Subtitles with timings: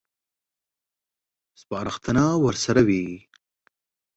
[1.61, 3.03] سپارښتنه ورسره وي.